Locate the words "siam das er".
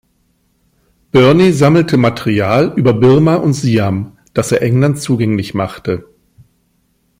3.53-4.63